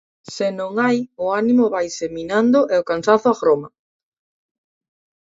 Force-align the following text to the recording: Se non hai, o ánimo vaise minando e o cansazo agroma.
Se 0.35 0.47
non 0.59 0.71
hai, 0.83 0.97
o 1.23 1.25
ánimo 1.41 1.65
vaise 1.75 2.05
minando 2.17 2.59
e 2.73 2.75
o 2.81 2.87
cansazo 2.89 3.27
agroma. 3.31 3.69